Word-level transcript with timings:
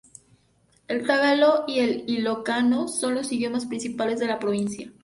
El 0.87 1.05
tagalo 1.05 1.63
y 1.67 1.77
el 1.81 2.05
ilocano 2.09 2.87
son 2.87 3.13
los 3.13 3.31
idiomas 3.31 3.67
principales 3.67 4.17
de 4.19 4.25
la 4.25 4.39
provincia. 4.39 4.91